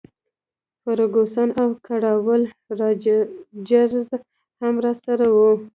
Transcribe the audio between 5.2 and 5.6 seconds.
وو.